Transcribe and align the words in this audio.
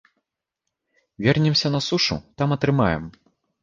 Вернемся 1.25 1.73
на 1.77 1.85
сушу, 1.91 2.21
там 2.37 2.49
атрымаем. 2.53 3.03